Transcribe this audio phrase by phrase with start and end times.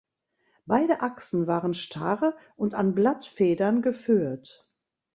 [0.65, 4.67] Beide Achsen waren starr und an Blattfedern geführt.